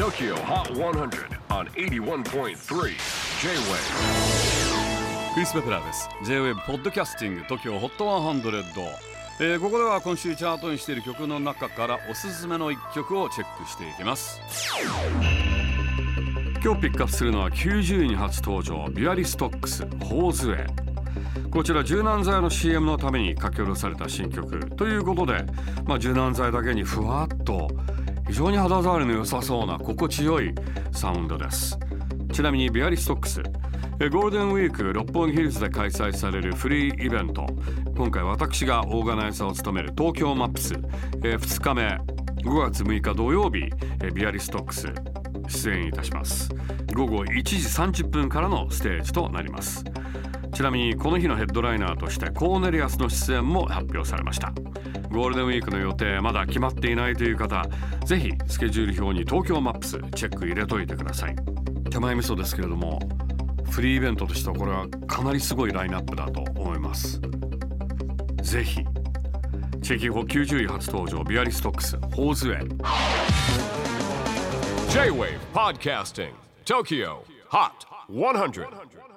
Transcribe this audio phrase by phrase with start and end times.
[0.00, 2.54] TOKYO HOT 100 on 81.3 J-WAVE
[5.34, 6.08] クリス・ベプラーです。
[6.24, 8.62] J-WAVE ポッドキャスティング TOKYO HOT 100、
[9.40, 14.40] えー、ここでは今週チャートにしている曲の中からおすすめの一曲をチェックしていきます。
[16.64, 20.90] 今日ピックアップするのは90位に初登場ビアリストックス「ホーズウェイ」
[21.50, 25.44] こちら柔軟剤の CM のために書き下ろされた新曲ということで、
[25.84, 27.68] まあ、柔軟剤だけにふわっと
[28.30, 30.54] 非常に肌触りの良さそうな心地よい
[30.92, 31.76] サウンドです。
[32.32, 37.44] ちなみにビアリストックスゴールデンウィーク六本木ヒルズで開催されるフリーイベント。
[37.96, 40.74] 今回私がオーガナイザーを務める東京マップス。
[40.74, 41.82] 2日目
[42.48, 43.68] 5月6日土曜日
[44.14, 44.86] ビアリストックス
[45.48, 46.50] 出演いたします。
[46.94, 49.84] 午後1時30分からのステージとなります。
[50.54, 54.52] ちなみにこの日のヘッドライナーとしてコーネリアスの出演も発表されました。
[55.10, 57.64] ゴールデンウィークの予定まだ決まっていないという方
[58.06, 61.36] ぜひスケジュール表に東京マップスチェック入れといてください。
[61.90, 63.00] 手前味噌ですけれども
[63.70, 67.20] フリーイベントとしてはこれはかなりすごいラインナップだと思います。
[68.42, 68.80] ぜひ
[69.82, 72.68] チェキホ90位初登場ビアリストックスホーズウェイ。
[74.90, 76.32] J-WAVE PODCASTING
[76.64, 77.18] TOKYO
[77.50, 77.70] HOT
[78.08, 79.09] 100